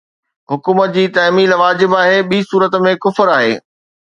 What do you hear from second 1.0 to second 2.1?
تعميل واجب